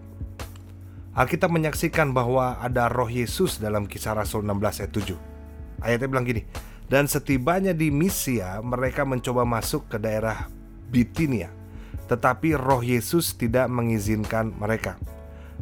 Alkitab 1.17 1.49
menyaksikan 1.49 2.13
bahwa 2.13 2.61
ada 2.61 2.87
roh 2.87 3.09
Yesus 3.09 3.57
dalam 3.57 3.89
kisah 3.89 4.13
Rasul 4.13 4.45
16 4.45 4.85
ayat 4.85 4.93
7. 4.93 5.81
Ayatnya 5.81 6.07
bilang 6.07 6.23
gini, 6.29 6.45
dan 6.87 7.09
setibanya 7.09 7.73
di 7.73 7.89
Misia 7.89 8.61
mereka 8.61 9.03
mencoba 9.03 9.43
masuk 9.43 9.89
ke 9.89 9.97
daerah 9.97 10.45
Bitinia, 10.93 11.49
tetapi 12.05 12.53
roh 12.53 12.85
Yesus 12.85 13.33
tidak 13.33 13.65
mengizinkan 13.67 14.53
mereka. 14.55 14.95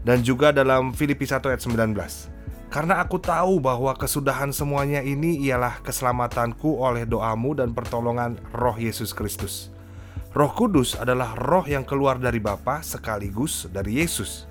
Dan 0.03 0.21
juga 0.27 0.51
dalam 0.51 0.91
Filipi 0.91 1.23
1 1.23 1.51
ayat 1.51 1.63
19, 1.63 2.36
karena 2.67 2.99
aku 2.99 3.15
tahu 3.15 3.63
bahwa 3.63 3.95
kesudahan 3.95 4.51
semuanya 4.51 4.99
ini 4.99 5.39
ialah 5.47 5.79
keselamatanku 5.79 6.83
oleh 6.83 7.07
doamu 7.07 7.55
dan 7.55 7.71
pertolongan 7.71 8.35
roh 8.51 8.75
Yesus 8.75 9.15
Kristus. 9.15 9.71
Roh 10.35 10.51
Kudus 10.51 10.99
adalah 10.99 11.33
roh 11.33 11.63
yang 11.63 11.87
keluar 11.87 12.19
dari 12.19 12.37
Bapa 12.43 12.83
sekaligus 12.83 13.71
dari 13.71 14.03
Yesus. 14.03 14.45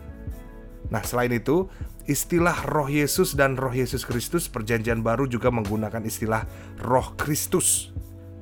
Nah, 0.89 1.05
selain 1.05 1.31
itu, 1.31 1.69
istilah 2.07 2.55
Roh 2.67 2.87
Yesus 2.91 3.35
dan 3.35 3.59
Roh 3.59 3.75
Yesus 3.75 4.07
Kristus 4.07 4.47
Perjanjian 4.47 5.03
Baru 5.03 5.27
juga 5.27 5.51
menggunakan 5.51 6.03
istilah 6.07 6.47
Roh 6.83 7.15
Kristus 7.19 7.95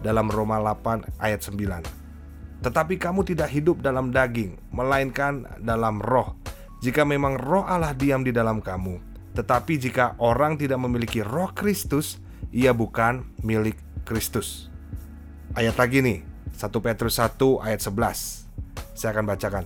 dalam 0.04 0.28
Roma 0.28 0.60
8 0.60 1.20
ayat 1.20 1.40
9. 1.44 2.04
Tetapi 2.64 2.94
kamu 2.96 3.28
tidak 3.28 3.52
hidup 3.52 3.80
dalam 3.84 4.08
daging, 4.08 4.56
melainkan 4.72 5.44
dalam 5.60 6.00
roh. 6.00 6.36
Jika 6.80 7.04
memang 7.04 7.36
roh 7.36 7.64
Allah 7.64 7.92
diam 7.96 8.24
di 8.24 8.32
dalam 8.32 8.60
kamu, 8.60 9.13
tetapi 9.34 9.76
jika 9.82 10.14
orang 10.22 10.54
tidak 10.54 10.78
memiliki 10.78 11.20
roh 11.20 11.50
Kristus, 11.50 12.22
ia 12.54 12.70
bukan 12.70 13.26
milik 13.42 13.76
Kristus. 14.06 14.70
Ayat 15.58 15.74
lagi 15.74 16.00
nih, 16.00 16.22
1 16.54 16.70
Petrus 16.78 17.18
1 17.18 17.60
ayat 17.60 17.82
11. 17.82 18.46
Saya 18.94 19.10
akan 19.10 19.26
bacakan 19.26 19.64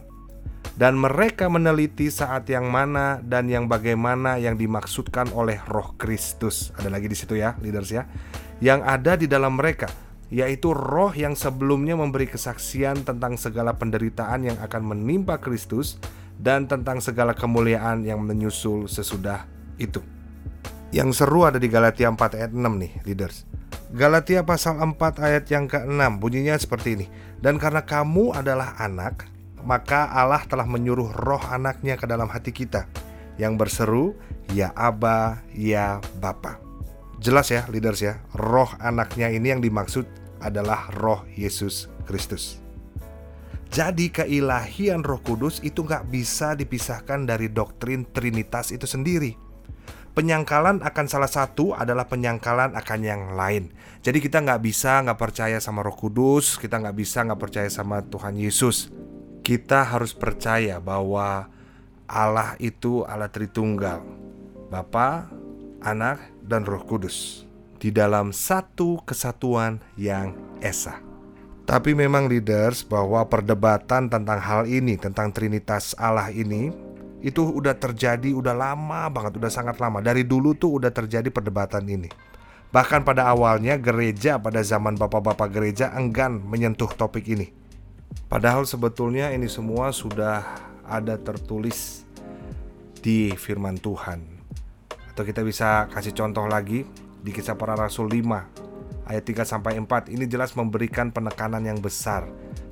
dan 0.79 0.95
mereka 0.95 1.51
meneliti 1.51 2.07
saat 2.07 2.47
yang 2.47 2.71
mana 2.71 3.19
dan 3.19 3.51
yang 3.51 3.67
bagaimana 3.67 4.39
yang 4.39 4.55
dimaksudkan 4.55 5.27
oleh 5.35 5.59
Roh 5.67 5.99
Kristus. 5.99 6.71
Ada 6.79 6.87
lagi 6.87 7.11
di 7.11 7.19
situ 7.19 7.35
ya, 7.35 7.59
leaders 7.59 7.91
ya. 7.91 8.07
Yang 8.63 8.81
ada 8.87 9.13
di 9.19 9.27
dalam 9.27 9.59
mereka, 9.59 9.91
yaitu 10.31 10.71
roh 10.71 11.11
yang 11.11 11.35
sebelumnya 11.35 11.99
memberi 11.99 12.31
kesaksian 12.31 13.03
tentang 13.03 13.35
segala 13.35 13.75
penderitaan 13.75 14.47
yang 14.47 14.59
akan 14.63 14.95
menimpa 14.95 15.43
Kristus 15.43 15.99
dan 16.39 16.71
tentang 16.71 17.03
segala 17.03 17.35
kemuliaan 17.35 18.07
yang 18.07 18.23
menyusul 18.23 18.87
sesudah 18.87 19.58
itu. 19.81 20.05
Yang 20.91 21.25
seru 21.25 21.47
ada 21.47 21.57
di 21.57 21.69
Galatia 21.71 22.09
4 22.11 22.39
ayat 22.39 22.53
6 22.53 22.61
nih, 22.61 22.93
leaders. 23.05 23.45
Galatia 23.89 24.45
pasal 24.45 24.77
4 24.77 24.97
ayat 25.25 25.45
yang 25.49 25.65
ke-6 25.65 26.21
bunyinya 26.21 26.59
seperti 26.61 26.99
ini. 27.01 27.07
Dan 27.41 27.57
karena 27.57 27.87
kamu 27.87 28.37
adalah 28.37 28.77
anak, 28.77 29.25
maka 29.65 30.11
Allah 30.13 30.43
telah 30.45 30.67
menyuruh 30.69 31.13
roh 31.15 31.41
anaknya 31.49 31.97
ke 31.97 32.05
dalam 32.05 32.29
hati 32.29 32.53
kita 32.53 32.85
yang 33.39 33.55
berseru, 33.57 34.19
Ya 34.53 34.75
Aba, 34.75 35.41
Ya 35.55 36.03
Bapa. 36.19 36.59
Jelas 37.19 37.51
ya 37.51 37.67
leaders 37.71 38.03
ya, 38.03 38.23
roh 38.35 38.71
anaknya 38.79 39.31
ini 39.31 39.51
yang 39.51 39.63
dimaksud 39.63 40.07
adalah 40.39 40.91
roh 40.95 41.27
Yesus 41.35 41.91
Kristus. 42.07 42.63
Jadi 43.69 44.09
keilahian 44.09 45.05
roh 45.05 45.21
kudus 45.21 45.61
itu 45.61 45.85
nggak 45.85 46.09
bisa 46.09 46.57
dipisahkan 46.57 47.29
dari 47.29 47.53
doktrin 47.53 48.09
Trinitas 48.09 48.73
itu 48.73 48.89
sendiri. 48.89 49.48
Penyangkalan 50.19 50.83
akan 50.83 51.07
salah 51.07 51.31
satu 51.31 51.79
adalah 51.79 52.11
penyangkalan 52.11 52.75
akan 52.75 53.01
yang 53.07 53.39
lain. 53.39 53.71
Jadi 54.03 54.19
kita 54.19 54.43
nggak 54.43 54.59
bisa 54.67 54.99
nggak 55.07 55.15
percaya 55.15 55.63
sama 55.63 55.87
Roh 55.87 55.95
Kudus, 55.95 56.59
kita 56.59 56.83
nggak 56.83 56.97
bisa 56.99 57.23
nggak 57.23 57.39
percaya 57.39 57.71
sama 57.71 58.03
Tuhan 58.03 58.35
Yesus 58.35 58.91
kita 59.49 59.81
harus 59.81 60.13
percaya 60.13 60.77
bahwa 60.77 61.49
Allah 62.05 62.53
itu 62.61 63.01
Allah 63.09 63.33
Tritunggal, 63.33 64.05
Bapa, 64.69 65.25
Anak, 65.81 66.21
dan 66.45 66.69
Roh 66.69 66.85
Kudus 66.85 67.49
di 67.81 67.89
dalam 67.89 68.37
satu 68.37 69.01
kesatuan 69.09 69.81
yang 69.97 70.37
esa. 70.61 71.01
Tapi 71.65 71.97
memang 71.97 72.29
leaders 72.29 72.85
bahwa 72.85 73.25
perdebatan 73.25 74.13
tentang 74.13 74.37
hal 74.37 74.69
ini, 74.69 75.01
tentang 75.01 75.33
Trinitas 75.33 75.97
Allah 75.97 76.29
ini, 76.29 76.69
itu 77.19 77.43
udah 77.43 77.75
terjadi 77.75 78.31
udah 78.31 78.55
lama 78.55 79.11
banget, 79.11 79.39
udah 79.43 79.51
sangat 79.51 79.83
lama. 79.83 79.99
Dari 79.99 80.23
dulu 80.23 80.55
tuh 80.55 80.79
udah 80.79 80.91
terjadi 80.95 81.29
perdebatan 81.35 81.83
ini. 81.91 82.11
Bahkan 82.69 83.01
pada 83.03 83.33
awalnya 83.33 83.81
gereja 83.81 84.37
pada 84.37 84.61
zaman 84.61 84.95
bapak-bapak 84.95 85.49
gereja 85.49 85.91
enggan 85.97 86.39
menyentuh 86.39 86.93
topik 86.93 87.25
ini. 87.27 87.49
Padahal 88.29 88.69
sebetulnya 88.69 89.33
ini 89.33 89.49
semua 89.49 89.89
sudah 89.89 90.45
ada 90.85 91.17
tertulis 91.17 92.05
di 93.01 93.33
firman 93.33 93.81
Tuhan. 93.81 94.21
Atau 95.17 95.25
kita 95.25 95.41
bisa 95.41 95.89
kasih 95.89 96.13
contoh 96.13 96.45
lagi 96.45 96.85
di 97.25 97.31
kisah 97.33 97.57
para 97.57 97.75
rasul 97.75 98.07
5 98.07 99.09
ayat 99.09 99.25
3 99.25 99.49
sampai 99.49 99.81
4 99.81 100.13
ini 100.13 100.29
jelas 100.29 100.53
memberikan 100.53 101.09
penekanan 101.09 101.65
yang 101.65 101.81
besar 101.81 102.29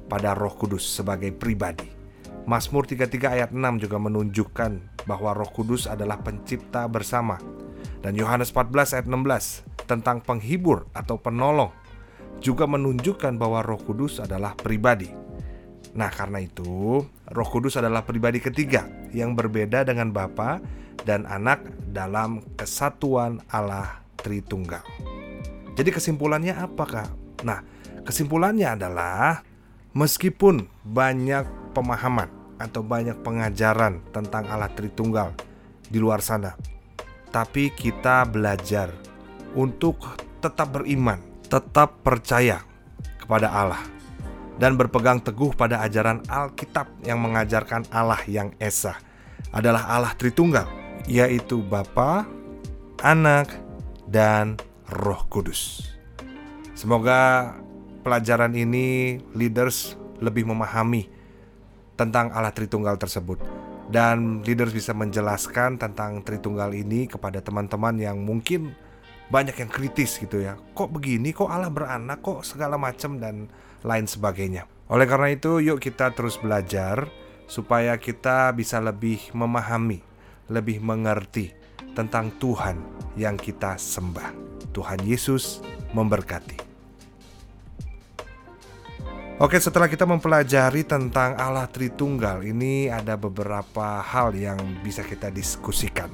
pada 0.07 0.37
Roh 0.37 0.53
Kudus 0.55 0.85
sebagai 0.85 1.33
pribadi. 1.33 1.96
Mazmur 2.47 2.87
33 2.87 3.11
ayat 3.27 3.51
6 3.51 3.83
juga 3.83 3.99
menunjukkan 3.99 5.03
bahwa 5.11 5.35
Roh 5.35 5.51
Kudus 5.51 5.91
adalah 5.91 6.23
pencipta 6.23 6.87
bersama. 6.87 7.43
Dan 7.99 8.15
Yohanes 8.15 8.55
14 8.55 8.95
ayat 8.95 9.07
16 9.11 9.87
tentang 9.91 10.23
penghibur 10.23 10.87
atau 10.95 11.19
penolong 11.19 11.75
juga 12.39 12.71
menunjukkan 12.71 13.35
bahwa 13.35 13.67
Roh 13.67 13.83
Kudus 13.83 14.23
adalah 14.23 14.55
pribadi. 14.55 15.11
Nah, 15.99 16.07
karena 16.15 16.39
itu, 16.39 17.03
Roh 17.35 17.49
Kudus 17.51 17.83
adalah 17.83 18.07
pribadi 18.07 18.39
ketiga 18.39 18.87
yang 19.11 19.35
berbeda 19.35 19.83
dengan 19.83 20.15
Bapa 20.15 20.63
dan 21.03 21.27
Anak 21.27 21.67
dalam 21.91 22.47
kesatuan 22.55 23.43
Allah 23.51 24.07
Tritunggal. 24.23 24.87
Jadi 25.75 25.91
kesimpulannya 25.91 26.55
apakah? 26.55 27.11
Nah, 27.43 27.65
kesimpulannya 28.07 28.79
adalah 28.79 29.43
meskipun 29.97 30.69
banyak 30.87 31.66
pemahaman 31.77 32.33
atau 32.57 32.81
banyak 32.81 33.21
pengajaran 33.21 34.01
tentang 34.17 34.49
Allah 34.49 34.73
Tritunggal 34.73 35.37
di 35.93 36.01
luar 36.01 36.25
sana, 36.25 36.57
tapi 37.29 37.69
kita 37.69 38.25
belajar 38.25 38.89
untuk 39.53 40.01
tetap 40.41 40.73
beriman, 40.81 41.21
tetap 41.53 42.01
percaya 42.01 42.65
kepada 43.21 43.53
Allah 43.53 43.83
dan 44.57 44.81
berpegang 44.81 45.21
teguh 45.21 45.53
pada 45.53 45.85
ajaran 45.85 46.25
Alkitab 46.25 46.89
yang 47.05 47.21
mengajarkan 47.21 47.85
Allah 47.93 48.21
yang 48.25 48.57
Esa 48.57 48.97
adalah 49.53 49.85
Allah 49.93 50.17
Tritunggal, 50.17 50.65
yaitu 51.05 51.61
Bapa, 51.61 52.25
Anak, 53.05 53.53
dan 54.09 54.57
Roh 54.89 55.29
Kudus. 55.29 55.93
Semoga 56.73 57.53
pelajaran 58.05 58.53
ini 58.57 59.19
leaders 59.33 59.97
lebih 60.21 60.49
memahami 60.49 61.16
tentang 61.97 62.31
Allah 62.31 62.53
Tritunggal 62.53 63.01
tersebut 63.01 63.41
dan 63.89 64.43
leaders 64.43 64.75
bisa 64.75 64.93
menjelaskan 64.93 65.81
tentang 65.81 66.23
Tritunggal 66.23 66.75
ini 66.75 67.07
kepada 67.11 67.43
teman-teman 67.43 67.97
yang 67.99 68.21
mungkin 68.23 68.75
banyak 69.27 69.59
yang 69.59 69.71
kritis 69.71 70.23
gitu 70.23 70.43
ya. 70.43 70.55
Kok 70.75 70.95
begini? 70.95 71.35
Kok 71.35 71.51
Allah 71.51 71.71
beranak? 71.71 72.23
Kok 72.23 72.47
segala 72.47 72.79
macam 72.79 73.19
dan 73.19 73.51
lain 73.83 74.07
sebagainya. 74.07 74.67
Oleh 74.87 75.07
karena 75.11 75.35
itu, 75.35 75.59
yuk 75.59 75.83
kita 75.83 76.15
terus 76.15 76.39
belajar 76.39 77.11
supaya 77.51 77.99
kita 77.99 78.55
bisa 78.55 78.79
lebih 78.79 79.19
memahami, 79.35 80.03
lebih 80.51 80.79
mengerti 80.79 81.51
tentang 81.95 82.31
Tuhan 82.39 82.79
yang 83.19 83.35
kita 83.35 83.79
sembah. 83.79 84.35
Tuhan 84.71 85.03
Yesus 85.03 85.65
memberkati. 85.91 86.66
Oke, 89.37 89.61
setelah 89.61 89.85
kita 89.85 90.09
mempelajari 90.09 90.81
tentang 90.81 91.37
Allah 91.37 91.69
Tritunggal, 91.69 92.41
ini 92.41 92.89
ada 92.89 93.21
beberapa 93.21 94.01
hal 94.01 94.33
yang 94.33 94.57
bisa 94.81 95.05
kita 95.05 95.29
diskusikan. 95.29 96.09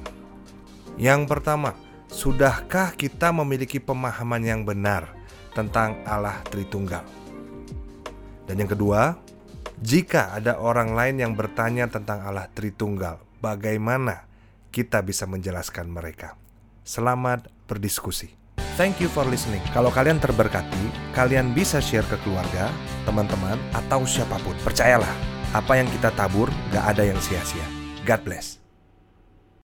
Yang 0.99 1.31
pertama, 1.31 1.71
Sudahkah 2.13 2.93
kita 2.93 3.33
memiliki 3.33 3.81
pemahaman 3.81 4.43
yang 4.45 4.61
benar 4.67 5.09
tentang 5.57 5.97
Allah 6.05 6.43
Tritunggal? 6.45 7.01
Dan 8.45 8.59
yang 8.61 8.69
kedua, 8.69 9.17
jika 9.81 10.29
ada 10.35 10.61
orang 10.61 10.93
lain 10.93 11.23
yang 11.23 11.33
bertanya 11.33 11.89
tentang 11.89 12.21
Allah 12.27 12.45
Tritunggal, 12.53 13.17
bagaimana 13.41 14.29
kita 14.69 15.01
bisa 15.01 15.25
menjelaskan 15.25 15.89
mereka? 15.89 16.37
Selamat 16.85 17.49
berdiskusi. 17.71 18.42
Thank 18.73 18.97
you 18.97 19.05
for 19.05 19.21
listening. 19.29 19.61
Kalau 19.69 19.93
kalian 19.93 20.17
terberkati, 20.17 21.13
kalian 21.13 21.53
bisa 21.53 21.77
share 21.77 22.05
ke 22.09 22.17
keluarga, 22.25 22.73
teman-teman, 23.05 23.61
atau 23.69 24.01
siapa 24.01 24.41
pun. 24.41 24.57
Percayalah, 24.65 25.13
apa 25.53 25.77
yang 25.77 25.85
kita 25.93 26.09
tabur 26.17 26.49
gak 26.73 26.97
ada 26.97 27.05
yang 27.05 27.21
sia-sia. 27.21 27.65
God 28.01 28.25
bless. 28.25 28.62